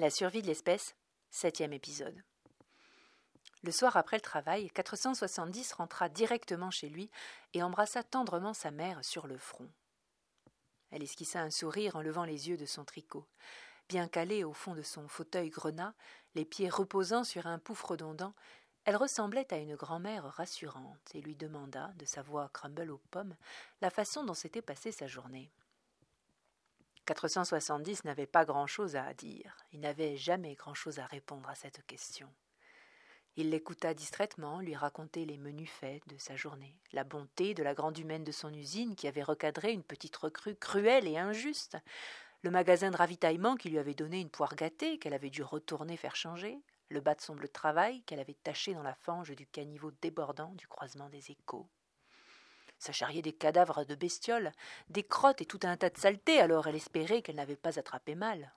[0.00, 0.94] La survie de l'espèce,
[1.28, 2.18] septième épisode.
[3.62, 7.10] Le soir après le travail, 470 rentra directement chez lui
[7.52, 9.68] et embrassa tendrement sa mère sur le front.
[10.90, 13.26] Elle esquissa un sourire en levant les yeux de son tricot.
[13.90, 15.92] Bien calée au fond de son fauteuil grenat,
[16.34, 18.32] les pieds reposant sur un pouf redondant,
[18.86, 23.36] elle ressemblait à une grand-mère rassurante et lui demanda, de sa voix crumble aux pommes,
[23.82, 25.52] la façon dont s'était passée sa journée.
[27.14, 32.28] 470 n'avait pas grand-chose à dire, il n'avait jamais grand-chose à répondre à cette question.
[33.34, 37.74] Il l'écouta distraitement, lui raconter les menus faits de sa journée, la bonté de la
[37.74, 41.78] grande humaine de son usine qui avait recadré une petite recrue cruelle et injuste,
[42.42, 45.96] le magasin de ravitaillement qui lui avait donné une poire gâtée qu'elle avait dû retourner
[45.96, 49.48] faire changer, le bas de son bleu travail qu'elle avait taché dans la fange du
[49.48, 51.68] caniveau débordant du croisement des échos.
[52.80, 54.52] Ça charriait des cadavres de bestioles,
[54.88, 58.14] des crottes et tout un tas de saletés, alors elle espérait qu'elle n'avait pas attrapé
[58.14, 58.52] mal.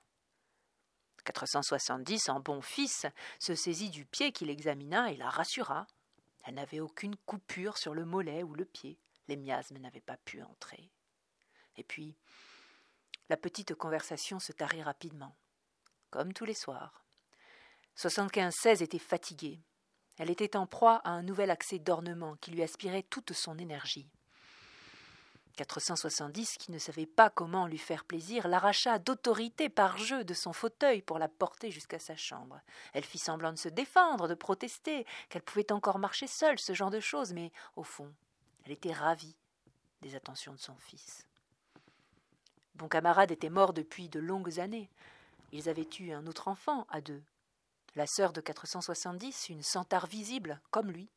[1.25, 3.05] 470, en bon fils,
[3.39, 5.87] se saisit du pied qu'il examina et la rassura.
[6.45, 8.97] Elle n'avait aucune coupure sur le mollet ou le pied.
[9.27, 10.89] Les miasmes n'avaient pas pu entrer.
[11.75, 12.17] Et puis,
[13.29, 15.35] la petite conversation se tarit rapidement,
[16.11, 17.05] comme tous les soirs.
[17.97, 19.59] 75-16 était fatiguée.
[20.17, 24.07] Elle était en proie à un nouvel accès d'ornement qui lui aspirait toute son énergie.
[25.55, 30.51] 470, qui ne savait pas comment lui faire plaisir, l'arracha d'autorité par jeu de son
[30.51, 32.59] fauteuil pour la porter jusqu'à sa chambre.
[32.93, 36.89] Elle fit semblant de se défendre, de protester, qu'elle pouvait encore marcher seule, ce genre
[36.89, 38.11] de choses, mais au fond,
[38.65, 39.35] elle était ravie
[40.01, 41.27] des attentions de son fils.
[42.75, 44.89] Bon camarade était mort depuis de longues années.
[45.51, 47.21] Ils avaient eu un autre enfant à deux.
[47.95, 51.09] La sœur de 470, une centaure visible, comme lui,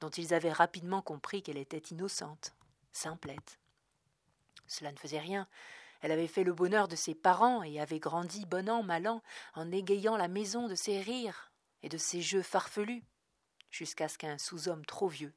[0.00, 2.54] dont ils avaient rapidement compris qu'elle était innocente,
[2.92, 3.58] simplette.
[4.66, 5.48] Cela ne faisait rien.
[6.02, 9.22] Elle avait fait le bonheur de ses parents et avait grandi bon an, mal an,
[9.54, 11.50] en égayant la maison de ses rires
[11.82, 13.02] et de ses jeux farfelus,
[13.70, 15.32] jusqu'à ce qu'un sous-homme trop vieux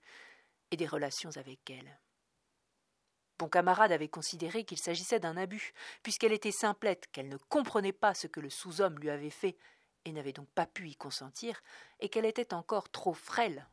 [0.72, 2.00] ait des relations avec elle.
[3.38, 8.14] Bon camarade avait considéré qu'il s'agissait d'un abus, puisqu'elle était simplette, qu'elle ne comprenait pas
[8.14, 9.56] ce que le sous-homme lui avait fait,
[10.06, 11.62] et n'avait donc pas pu y consentir,
[12.00, 13.68] et qu'elle était encore trop frêle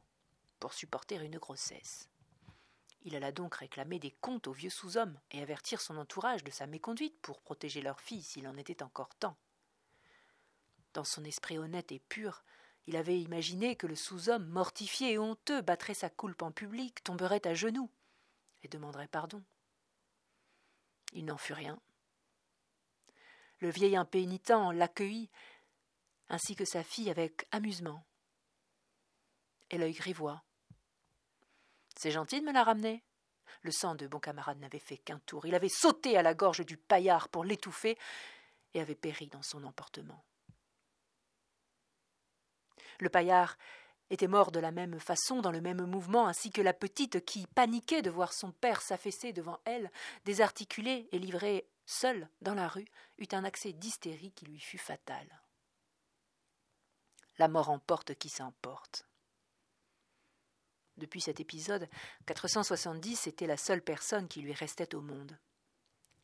[0.60, 2.09] pour supporter une grossesse.
[3.03, 6.66] Il alla donc réclamer des comptes au vieux sous-homme et avertir son entourage de sa
[6.66, 9.36] méconduite pour protéger leur fille s'il en était encore temps.
[10.92, 12.42] Dans son esprit honnête et pur,
[12.86, 17.47] il avait imaginé que le sous-homme, mortifié et honteux, battrait sa coulpe en public, tomberait
[17.47, 17.91] à genoux
[18.62, 19.42] et demanderait pardon.
[21.12, 21.78] Il n'en fut rien.
[23.60, 25.31] Le vieil impénitent l'accueillit,
[26.28, 28.04] ainsi que sa fille, avec amusement
[29.70, 30.42] et l'œil grivois.
[31.97, 33.03] C'est gentil de me la ramener.
[33.62, 35.47] Le sang de bon camarade n'avait fait qu'un tour.
[35.47, 37.98] Il avait sauté à la gorge du paillard pour l'étouffer
[38.75, 40.22] et avait péri dans son emportement.
[43.00, 43.56] Le paillard
[44.10, 47.47] était mort de la même façon, dans le même mouvement, ainsi que la petite qui,
[47.47, 49.91] paniquait de voir son père s'affaisser devant elle,
[50.25, 52.86] désarticulée et livrée seule dans la rue,
[53.19, 55.26] eut un accès d'hystérie qui lui fut fatal.
[57.38, 59.06] La mort emporte qui s'emporte.
[60.97, 61.86] Depuis cet épisode,
[62.24, 65.38] 470 était la seule personne qui lui restait au monde.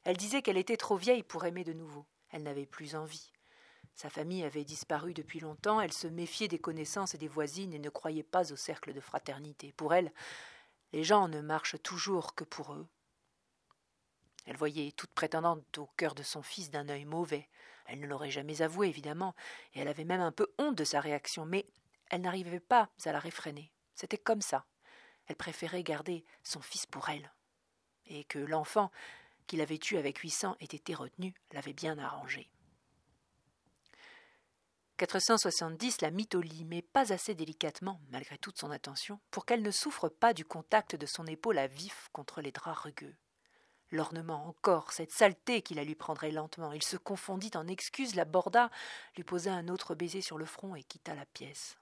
[0.05, 2.07] Elle disait qu'elle était trop vieille pour aimer de nouveau.
[2.31, 3.31] Elle n'avait plus envie.
[3.95, 7.79] Sa famille avait disparu depuis longtemps, elle se méfiait des connaissances et des voisines et
[7.79, 9.73] ne croyait pas au cercle de fraternité.
[9.73, 10.13] Pour elle,
[10.93, 12.87] les gens ne marchent toujours que pour eux.
[14.47, 17.49] Elle voyait toute prétendante au cœur de son fils d'un œil mauvais.
[17.87, 19.35] Elle ne l'aurait jamais avoué, évidemment,
[19.75, 21.67] et elle avait même un peu honte de sa réaction, mais
[22.11, 23.73] elle n'arrivait pas à la réfréner.
[23.95, 24.67] C'était comme ça.
[25.27, 27.33] Elle préférait garder son fils pour elle.
[28.07, 28.91] Et que l'enfant
[29.47, 32.51] qu'il avait eu avec huit ait été retenu l'avait bien arrangé.
[34.99, 39.63] 470 la mit au lit, mais pas assez délicatement, malgré toute son attention, pour qu'elle
[39.63, 43.17] ne souffre pas du contact de son épaule à vif contre les draps rugueux.
[43.93, 46.73] L'ornement encore, cette saleté qui la lui prendrait lentement.
[46.73, 48.71] Il se confondit en excuses, la borda,
[49.17, 51.77] lui posa un autre baiser sur le front et quitta la pièce.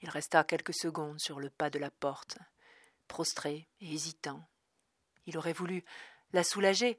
[0.00, 2.38] Il resta quelques secondes sur le pas de la porte,
[3.06, 4.42] prostré et hésitant.
[5.26, 5.84] Il aurait voulu
[6.32, 6.98] la soulager,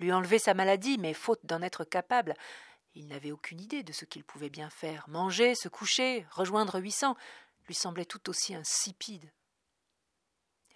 [0.00, 2.34] lui enlever sa maladie, mais faute d'en être capable,
[2.94, 5.06] il n'avait aucune idée de ce qu'il pouvait bien faire.
[5.10, 7.04] Manger, se coucher, rejoindre Huit
[7.68, 9.30] lui semblait tout aussi insipide.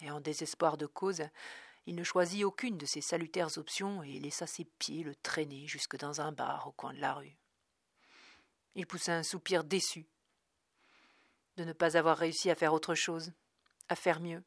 [0.00, 1.22] Et en désespoir de cause,
[1.86, 5.96] il ne choisit aucune de ces salutaires options et laissa ses pieds le traîner jusque
[5.96, 7.36] dans un bar au coin de la rue.
[8.74, 10.06] Il poussa un soupir déçu
[11.56, 13.32] de ne pas avoir réussi à faire autre chose,
[13.88, 14.42] à faire mieux,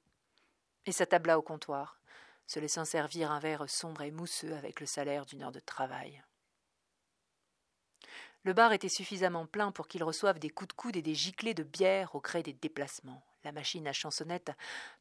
[0.86, 2.00] et s'attabla au comptoir,
[2.46, 6.24] se laissant servir un verre sombre et mousseux avec le salaire d'une heure de travail.
[8.44, 11.54] Le bar était suffisamment plein pour qu'il reçoive des coups de coude et des giclées
[11.54, 13.24] de bière au gré des déplacements.
[13.44, 14.52] La machine à chansonnette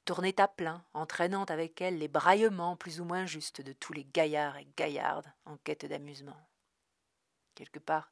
[0.04, 4.04] tournait à plein, entraînant avec elle les braillements plus ou moins justes de tous les
[4.04, 6.40] gaillards et gaillardes en quête d'amusement.
[7.54, 8.10] Quelque part,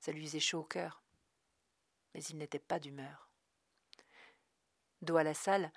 [0.00, 1.02] ça lui faisait chaud au cœur,
[2.12, 3.28] mais il n'était pas d'humeur.
[5.02, 5.70] Dos à la salle,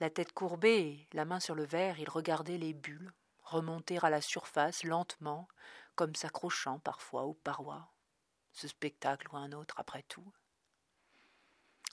[0.00, 3.12] la tête courbée la main sur le verre, il regardait les bulles
[3.44, 5.48] remonter à la surface lentement,
[5.94, 7.92] comme s'accrochant parfois aux parois.
[8.52, 10.32] Ce spectacle ou un autre, après tout.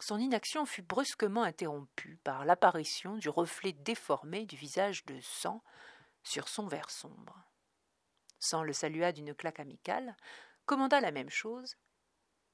[0.01, 5.63] Son inaction fut brusquement interrompue par l'apparition du reflet déformé du visage de sang
[6.23, 7.39] sur son verre sombre.
[8.39, 10.17] Sang le salua d'une claque amicale,
[10.65, 11.75] commanda la même chose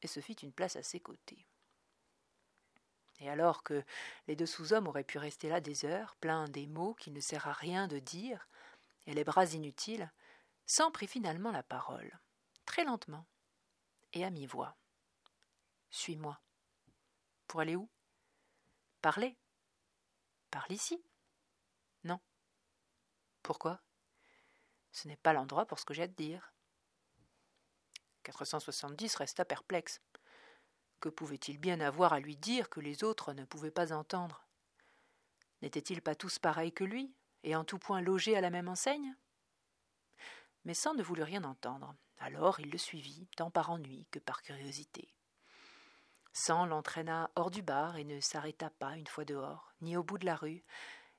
[0.01, 1.47] et se fit une place à ses côtés.
[3.19, 3.81] Et alors que
[4.27, 7.47] les deux sous-hommes auraient pu rester là des heures, pleins des mots qu'il ne sert
[7.47, 8.49] à rien de dire,
[9.05, 10.11] et les bras inutiles,
[10.65, 12.19] Sang prit finalement la parole,
[12.65, 13.25] très lentement,
[14.11, 14.75] et à mi-voix.
[15.89, 16.37] Suis-moi.
[17.47, 17.89] Pour aller où?
[19.01, 19.37] Parler.
[20.51, 21.01] Parle ici.
[22.03, 22.19] Non.
[23.41, 23.81] Pourquoi?
[24.91, 26.53] Ce n'est pas l'endroit pour ce que j'ai à te dire.
[28.23, 30.01] 470 resta perplexe.
[30.99, 34.45] Que pouvait-il bien avoir à lui dire que les autres ne pouvaient pas entendre?
[35.61, 39.15] N'étaient-ils pas tous pareils que lui, et en tout point logés à la même enseigne?
[40.65, 41.95] Mais sans ne voulut rien entendre.
[42.17, 45.13] Alors il le suivit, tant par ennui que par curiosité.
[46.39, 50.19] Sans l'entraîna hors du bar et ne s'arrêta pas une fois dehors, ni au bout
[50.19, 50.63] de la rue,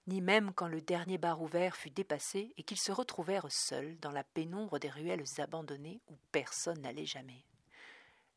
[0.06, 4.12] ni même quand le dernier bar ouvert fut dépassé et qu'ils se retrouvèrent seuls dans
[4.12, 7.44] la pénombre des ruelles abandonnées où personne n'allait jamais.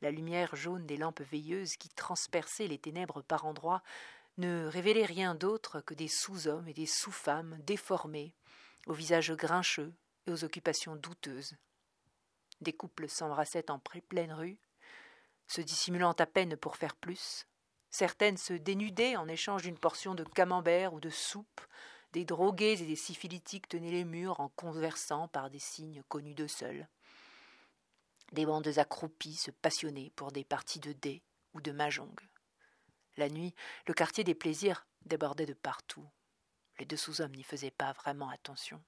[0.01, 3.83] La lumière jaune des lampes veilleuses qui transperçaient les ténèbres par endroits
[4.39, 8.33] ne révélait rien d'autre que des sous-hommes et des sous-femmes déformés,
[8.87, 9.93] aux visages grincheux
[10.25, 11.55] et aux occupations douteuses.
[12.59, 14.57] Des couples s'embrassaient en pleine rue,
[15.51, 17.45] se dissimulant à peine pour faire plus,
[17.91, 21.61] Certaines se dénudaient en échange d'une portion de camembert ou de soupe.
[22.13, 26.47] Des drogués et des syphilitiques tenaient les murs en conversant par des signes connus d'eux
[26.47, 26.87] seuls.
[28.31, 31.21] Des bandes accroupies se passionnaient pour des parties de dés
[31.53, 32.15] ou de mahjong.
[33.17, 33.53] La nuit,
[33.87, 36.07] le quartier des plaisirs débordait de partout.
[36.79, 38.81] Les deux sous-hommes n'y faisaient pas vraiment attention.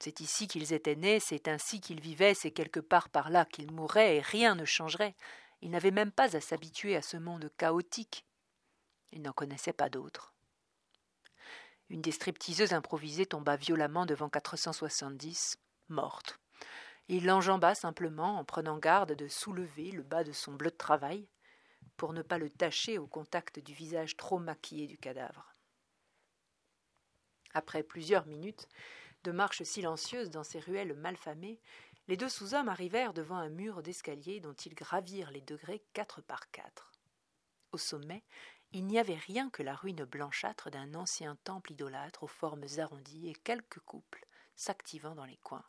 [0.00, 3.72] C'est ici qu'ils étaient nés, c'est ainsi qu'ils vivaient, c'est quelque part par là qu'ils
[3.72, 5.14] mourraient, et rien ne changerait.
[5.62, 8.26] Il n'avait même pas à s'habituer à ce monde chaotique.
[9.12, 10.34] Il n'en connaissait pas d'autre.
[11.90, 15.58] Une des stripteaseuses improvisées tomba violemment devant 470,
[15.88, 16.38] morte.
[17.08, 21.28] Il l'enjamba simplement en prenant garde de soulever le bas de son bleu de travail
[21.96, 25.54] pour ne pas le tacher au contact du visage trop maquillé du cadavre.
[27.52, 28.68] Après plusieurs minutes
[29.24, 31.58] de marche silencieuse dans ces ruelles malfamées,
[32.08, 36.50] les deux sous-hommes arrivèrent devant un mur d'escalier dont ils gravirent les degrés quatre par
[36.50, 36.92] quatre.
[37.72, 38.22] Au sommet,
[38.72, 43.28] il n'y avait rien que la ruine blanchâtre d'un ancien temple idolâtre aux formes arrondies
[43.28, 44.26] et quelques couples
[44.56, 45.64] s'activant dans les coins.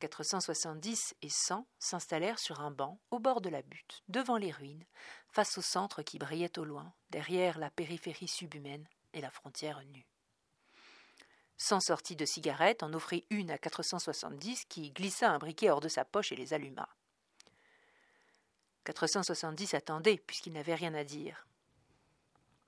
[0.00, 4.84] 470 et 100 s'installèrent sur un banc au bord de la butte, devant les ruines,
[5.28, 10.06] face au centre qui brillait au loin, derrière la périphérie subhumaine et la frontière nue
[11.58, 15.88] sans sortie de cigarette, en offrit une à 470 qui glissa un briquet hors de
[15.88, 16.88] sa poche et les alluma.
[18.84, 21.46] 470 attendait, puisqu'il n'avait rien à dire.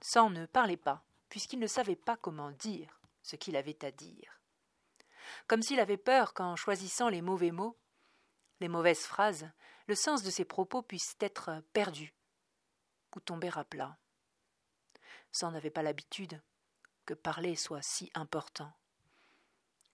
[0.00, 4.40] Sans ne parlait pas, puisqu'il ne savait pas comment dire ce qu'il avait à dire.
[5.47, 7.76] Comme s'il avait peur qu'en choisissant les mauvais mots,
[8.61, 9.49] les mauvaises phrases,
[9.87, 12.14] le sens de ses propos puisse être perdu
[13.14, 13.97] ou tomber à plat.
[15.30, 16.40] Sans n'avait pas l'habitude
[17.09, 18.71] que parler soit si important.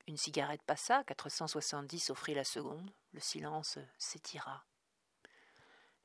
[0.08, 4.64] Une cigarette passa, 470 offrit la seconde, le silence s'étira.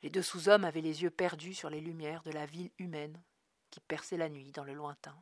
[0.03, 3.19] Les deux sous-hommes avaient les yeux perdus sur les lumières de la ville humaine
[3.71, 5.19] qui perçait la nuit dans le lointain.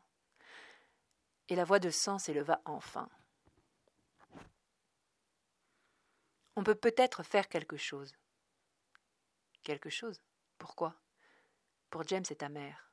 [1.48, 3.08] Et la voix de sang s'éleva enfin.
[6.58, 8.14] On peut peut-être faire quelque chose.
[9.64, 10.22] Quelque chose?
[10.58, 11.00] Pourquoi?
[11.90, 12.87] Pour James et ta mère.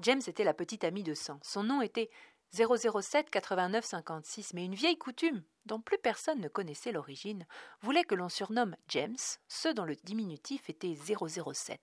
[0.00, 1.40] James était la petite amie de sang.
[1.42, 2.10] Son nom était
[2.52, 7.46] 007 89 56, mais une vieille coutume, dont plus personne ne connaissait l'origine,
[7.80, 9.16] voulait que l'on surnomme James
[9.48, 11.80] ceux dont le diminutif était 007,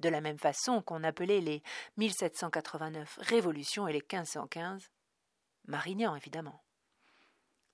[0.00, 1.62] de la même façon qu'on appelait les
[1.98, 4.90] 1789 Révolution et les 1515
[5.66, 6.64] Marignan, évidemment.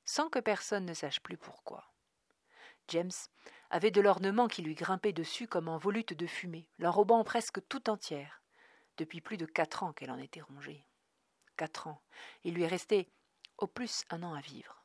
[0.05, 1.85] Sans que personne ne sache plus pourquoi.
[2.89, 3.13] James
[3.71, 7.89] avait de l'ornement qui lui grimpait dessus comme en volute de fumée, l'enrobant presque tout
[7.89, 8.44] entière.
[8.97, 10.85] Depuis plus de quatre ans qu'elle en était rongée
[11.57, 12.01] quatre ans.
[12.45, 13.09] Il lui restait
[13.59, 14.85] au plus un an à vivre.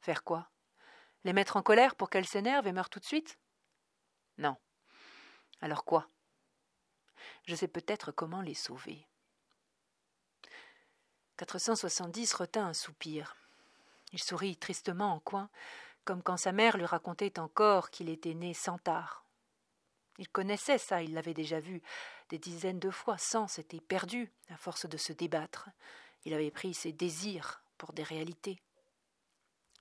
[0.00, 0.50] Faire quoi?
[1.24, 3.38] Les mettre en colère pour qu'elles s'énervent et meurent tout de suite?
[4.38, 4.56] Non.
[5.60, 6.08] Alors quoi?
[7.46, 9.06] Je sais peut-être comment les sauver.
[11.38, 13.36] 470 retint un soupir.
[14.12, 15.50] Il sourit tristement en coin,
[16.04, 19.23] comme quand sa mère lui racontait encore qu'il était né sans tard.
[20.18, 21.82] Il connaissait ça, il l'avait déjà vu
[22.28, 25.68] des dizaines de fois, sans s'était perdu à force de se débattre.
[26.24, 28.62] Il avait pris ses désirs pour des réalités.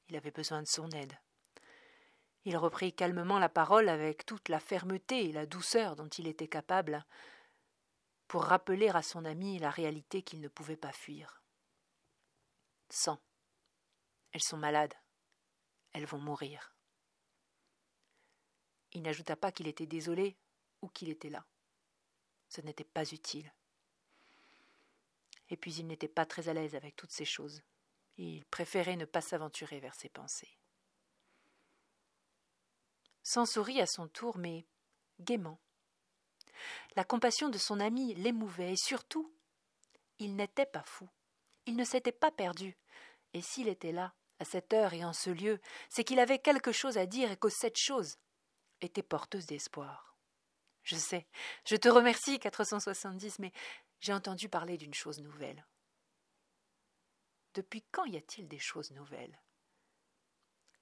[0.10, 1.18] Il avait besoin de son aide.
[2.46, 6.48] Il reprit calmement la parole avec toute la fermeté et la douceur dont il était
[6.48, 7.06] capable
[8.28, 11.42] pour rappeler à son ami la réalité qu'il ne pouvait pas fuir.
[12.90, 13.20] Sans.
[14.32, 14.96] Elles sont malades.
[15.94, 16.73] Elles vont mourir.
[18.94, 20.36] Il n'ajouta pas qu'il était désolé
[20.82, 21.46] ou qu'il était là.
[22.48, 23.52] Ce n'était pas utile.
[25.50, 27.62] Et puis il n'était pas très à l'aise avec toutes ces choses.
[28.18, 30.58] Il préférait ne pas s'aventurer vers ses pensées.
[33.24, 34.66] Sans sourit à son tour, mais
[35.20, 35.60] gaiement.
[36.96, 39.34] La compassion de son ami l'émouvait, et surtout,
[40.20, 41.10] il n'était pas fou.
[41.66, 42.78] Il ne s'était pas perdu.
[43.34, 45.60] Et s'il était là, à cette heure et en ce lieu,
[45.90, 48.18] c'est qu'il avait quelque chose à dire et que cette chose
[48.84, 50.18] était porteuse d'espoir.
[50.84, 51.28] Je sais,
[51.66, 53.54] je te remercie, 470, mais
[54.00, 55.66] j'ai entendu parler d'une chose nouvelle.
[57.54, 59.40] Depuis quand y a-t-il des choses nouvelles?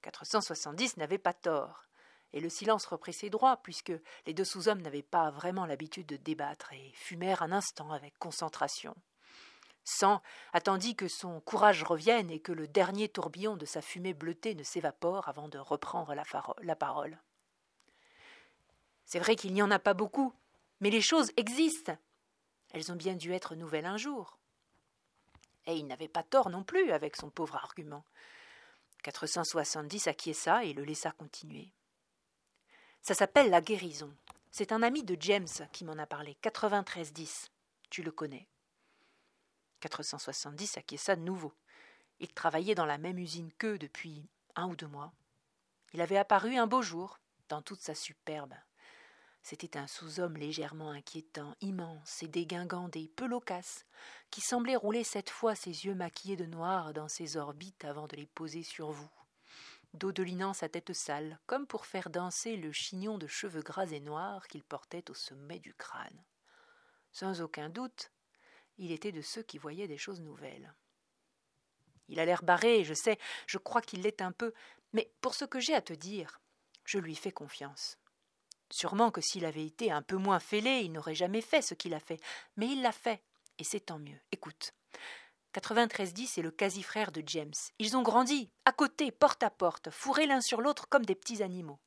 [0.00, 1.86] 470 n'avait pas tort,
[2.32, 3.92] et le silence reprit ses droits, puisque
[4.26, 8.96] les deux sous-hommes n'avaient pas vraiment l'habitude de débattre et fumèrent un instant avec concentration.
[9.84, 14.54] Sans attendit que son courage revienne et que le dernier tourbillon de sa fumée bleutée
[14.54, 17.18] ne s'évapore avant de reprendre la, parole.
[19.12, 20.32] C'est vrai qu'il n'y en a pas beaucoup,
[20.80, 21.98] mais les choses existent.
[22.72, 24.38] Elles ont bien dû être nouvelles un jour.
[25.66, 28.06] Et il n'avait pas tort non plus avec son pauvre argument.
[29.02, 31.74] 470 acquiesça et le laissa continuer.
[33.02, 34.16] Ça s'appelle la guérison.
[34.50, 36.38] C'est un ami de James qui m'en a parlé.
[36.42, 37.50] 9310.
[37.90, 38.48] Tu le connais.
[39.80, 41.52] 470 acquiesça de nouveau.
[42.18, 44.26] Il travaillait dans la même usine qu'eux depuis
[44.56, 45.12] un ou deux mois.
[45.92, 47.18] Il avait apparu un beau jour,
[47.50, 48.54] dans toute sa superbe.
[49.42, 53.84] C'était un sous-homme légèrement inquiétant, immense et dégingandé, peu loquace,
[54.30, 58.14] qui semblait rouler cette fois ses yeux maquillés de noir dans ses orbites avant de
[58.14, 59.10] les poser sur vous,
[59.94, 64.46] dodelinant sa tête sale, comme pour faire danser le chignon de cheveux gras et noirs
[64.46, 66.24] qu'il portait au sommet du crâne.
[67.10, 68.12] Sans aucun doute,
[68.78, 70.72] il était de ceux qui voyaient des choses nouvelles.
[72.08, 73.18] Il a l'air barré, je sais,
[73.48, 74.54] je crois qu'il l'est un peu,
[74.92, 76.40] mais pour ce que j'ai à te dire,
[76.84, 77.98] je lui fais confiance.
[78.72, 81.92] Sûrement que s'il avait été un peu moins fêlé, il n'aurait jamais fait ce qu'il
[81.92, 82.18] a fait,
[82.56, 83.22] mais il l'a fait,
[83.58, 84.18] et c'est tant mieux.
[84.32, 84.72] Écoute.
[85.54, 87.52] 9310 est le quasi-frère de James.
[87.78, 91.42] Ils ont grandi, à côté, porte à porte, fourrés l'un sur l'autre comme des petits
[91.42, 91.80] animaux.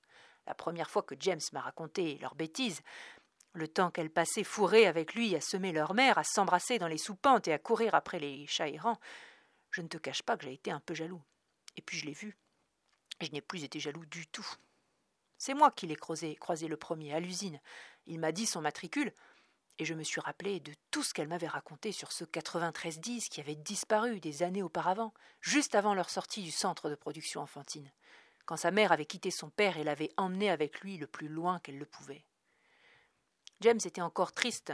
[0.45, 2.81] La première fois que James m'a raconté leurs bêtises,
[3.53, 6.99] le temps qu'elle passait fourrée avec lui à semer leur mère, à s'embrasser dans les
[6.99, 8.99] soupentes et à courir après les chats errants,
[9.71, 11.23] je ne te cache pas que j'ai été un peu jaloux.
[11.77, 12.37] Et puis je l'ai vu.
[13.21, 14.45] Je n'ai plus été jaloux du tout.
[15.37, 17.59] C'est moi qui l'ai croisé, croisé le premier à l'usine.
[18.05, 19.13] Il m'a dit son matricule,
[19.77, 23.41] et je me suis rappelé de tout ce qu'elle m'avait raconté sur ce 9310 qui
[23.41, 27.91] avait disparu des années auparavant, juste avant leur sortie du centre de production enfantine,
[28.45, 31.59] quand sa mère avait quitté son père et l'avait emmené avec lui le plus loin
[31.59, 32.23] qu'elle le pouvait.
[33.61, 34.73] James était encore triste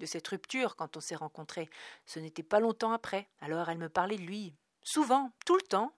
[0.00, 1.68] de cette rupture quand on s'est rencontrés.
[2.06, 5.92] Ce n'était pas longtemps après, alors elle me parlait de lui, souvent, tout le temps.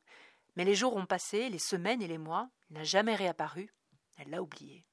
[0.57, 3.73] Mais les jours ont passé, les semaines et les mois, il n'a jamais réapparu.
[4.17, 4.85] Elle l'a oublié.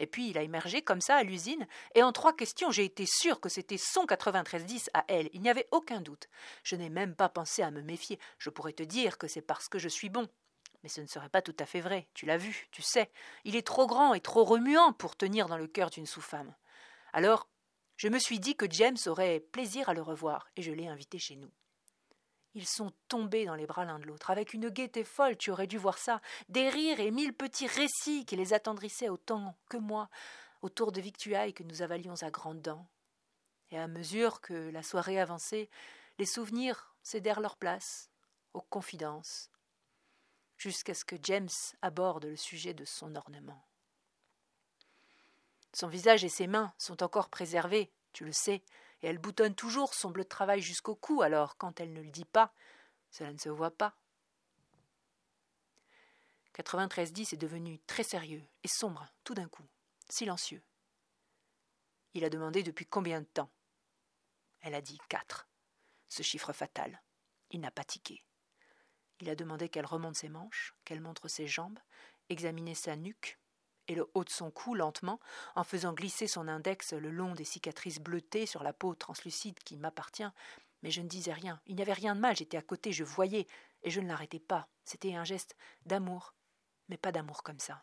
[0.00, 3.04] Et puis il a émergé comme ça à l'usine, et en trois questions j'ai été
[3.06, 6.28] sûre que c'était son 9310 à elle, il n'y avait aucun doute.
[6.64, 9.68] Je n'ai même pas pensé à me méfier, je pourrais te dire que c'est parce
[9.68, 10.26] que je suis bon.
[10.82, 13.10] Mais ce ne serait pas tout à fait vrai, tu l'as vu, tu sais.
[13.44, 16.54] Il est trop grand et trop remuant pour tenir dans le cœur d'une sous-femme.
[17.12, 17.46] Alors,
[17.98, 21.18] je me suis dit que James aurait plaisir à le revoir, et je l'ai invité
[21.18, 21.50] chez nous.
[22.54, 25.68] Ils sont tombés dans les bras l'un de l'autre, avec une gaieté folle, tu aurais
[25.68, 30.08] dû voir ça, des rires et mille petits récits qui les attendrissaient autant que moi,
[30.62, 32.86] autour de victuailles que nous avalions à grandes dents.
[33.70, 35.70] Et à mesure que la soirée avançait,
[36.18, 38.10] les souvenirs cédèrent leur place
[38.52, 39.48] aux confidences,
[40.56, 41.48] jusqu'à ce que James
[41.82, 43.64] aborde le sujet de son ornement.
[45.72, 48.62] Son visage et ses mains sont encore préservés, tu le sais,
[49.02, 52.10] et elle boutonne toujours son bleu de travail jusqu'au cou, alors quand elle ne le
[52.10, 52.52] dit pas,
[53.10, 53.96] cela ne se voit pas.
[56.58, 59.66] 9310 est devenu très sérieux et sombre tout d'un coup,
[60.08, 60.62] silencieux.
[62.12, 63.50] Il a demandé depuis combien de temps?
[64.60, 65.48] Elle a dit quatre.
[66.08, 67.02] Ce chiffre fatal.
[67.50, 68.24] Il n'a pas tiqué.
[69.20, 71.78] Il a demandé qu'elle remonte ses manches, qu'elle montre ses jambes,
[72.28, 73.39] examiner sa nuque
[73.88, 75.20] et le haut de son cou lentement,
[75.54, 79.76] en faisant glisser son index le long des cicatrices bleutées sur la peau translucide qui
[79.76, 80.30] m'appartient.
[80.82, 81.60] Mais je ne disais rien.
[81.66, 83.46] Il n'y avait rien de mal, j'étais à côté, je voyais,
[83.82, 84.68] et je ne l'arrêtais pas.
[84.84, 85.56] C'était un geste
[85.86, 86.34] d'amour,
[86.88, 87.82] mais pas d'amour comme ça.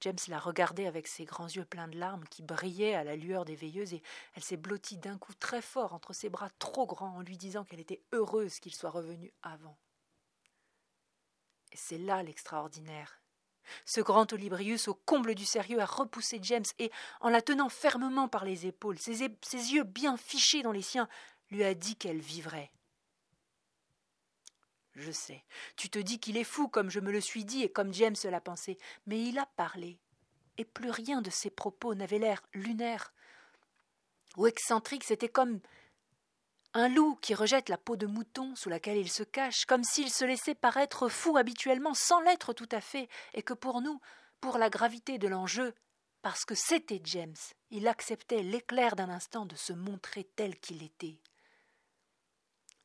[0.00, 3.46] James la regardait avec ses grands yeux pleins de larmes qui brillaient à la lueur
[3.46, 4.02] des veilleuses et
[4.34, 7.64] elle s'est blottie d'un coup très fort entre ses bras trop grands en lui disant
[7.64, 9.78] qu'elle était heureuse qu'il soit revenu avant.
[11.72, 13.23] Et c'est là l'extraordinaire.
[13.84, 16.90] Ce grand Olibrius, au comble du sérieux, a repoussé James et,
[17.20, 21.08] en la tenant fermement par les épaules, ses, yeux bien fichés dans les siens,
[21.50, 22.70] lui a dit qu'elle vivrait.
[24.94, 25.44] Je sais.
[25.76, 28.14] Tu te dis qu'il est fou, comme je me le suis dit et comme James
[28.24, 28.78] l'a pensé.
[29.06, 29.98] Mais il a parlé.
[30.56, 33.12] Et plus rien de ses propos n'avait l'air lunaire
[34.36, 35.02] ou excentrique.
[35.02, 35.60] C'était comme
[36.74, 40.10] un loup qui rejette la peau de mouton sous laquelle il se cache, comme s'il
[40.10, 44.00] se laissait paraître fou habituellement sans l'être tout à fait, et que pour nous,
[44.40, 45.74] pour la gravité de l'enjeu,
[46.20, 47.36] parce que c'était James,
[47.70, 51.20] il acceptait l'éclair d'un instant de se montrer tel qu'il était.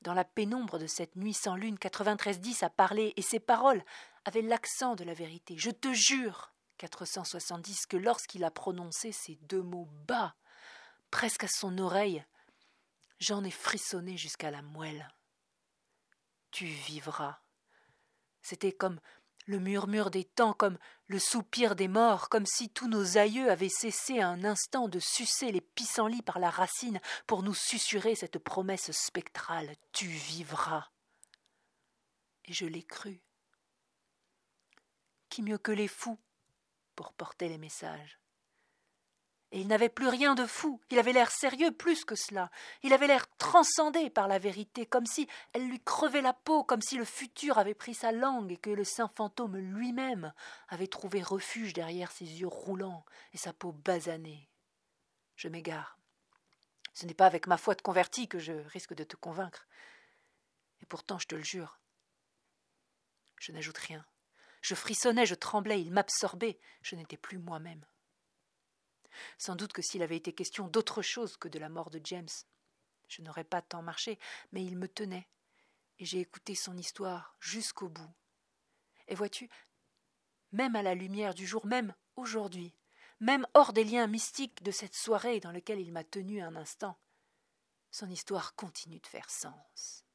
[0.02, 3.84] Dans la pénombre de cette nuit sans lune, 9310 a parlé, et ses paroles
[4.24, 5.56] avaient l'accent de la vérité.
[5.58, 10.36] Je te jure, 470, que lorsqu'il a prononcé ces deux mots bas,
[11.10, 12.24] presque à son oreille,
[13.20, 15.08] j'en ai frissonné jusqu'à la moelle.
[16.52, 17.40] Tu vivras.
[18.42, 19.00] C'était comme
[19.46, 23.70] le murmure des temps, comme le soupir des morts, comme si tous nos aïeux avaient
[23.70, 28.92] cessé un instant de sucer les pissenlits par la racine pour nous susurrer cette promesse
[28.92, 30.90] spectrale Tu vivras.
[32.46, 33.22] Et je l'ai cru.
[35.30, 36.20] Qui mieux que les fous
[36.96, 38.20] pour porter les messages?
[39.52, 42.52] Et il n'avait plus rien de fou, il avait l'air sérieux plus que cela,
[42.84, 46.82] il avait l'air transcendé par la vérité, comme si elle lui crevait la peau, comme
[46.82, 50.34] si le futur avait pris sa langue et que le saint fantôme lui-même
[50.68, 54.48] avait trouvé refuge derrière ses yeux roulants et sa peau basanée.
[55.36, 55.98] Je m'égare.
[56.94, 59.68] Ce n'est pas avec ma foi de converti que je risque de te convaincre.
[60.82, 61.80] Et pourtant, je te le jure,
[63.40, 64.06] je n'ajoute rien.
[64.62, 67.86] Je frissonnais, je tremblais, il m'absorbait, je n'étais plus moi-même.
[69.38, 72.30] Sans doute que s'il avait été question d'autre chose que de la mort de James,
[73.08, 74.20] je n'aurais pas tant marché,
[74.52, 75.28] mais il me tenait,
[75.98, 78.14] et j'ai écouté son histoire jusqu'au bout.
[79.08, 79.50] Et vois-tu,
[80.52, 82.74] même à la lumière du jour, même aujourd'hui,
[83.20, 86.98] même hors des liens mystiques de cette soirée dans laquelle il m'a tenu un instant,
[87.92, 90.06] son histoire continue de faire sens.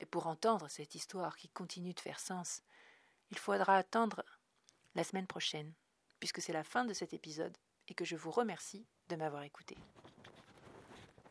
[0.00, 2.62] Et pour entendre cette histoire qui continue de faire sens,
[3.30, 4.24] il faudra attendre
[4.94, 5.72] la semaine prochaine
[6.22, 7.58] puisque c'est la fin de cet épisode
[7.88, 9.76] et que je vous remercie de m'avoir écouté.